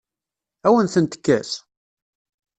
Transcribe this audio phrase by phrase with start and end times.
[0.65, 1.51] Ad awen-tent-tekkes?